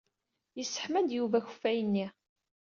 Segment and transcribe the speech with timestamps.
[0.57, 2.07] Yesseḥma-d Yuba akeffay-nni.